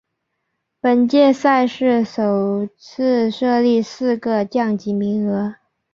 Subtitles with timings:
[0.79, 5.57] 本届赛事首次设立四个降级名额。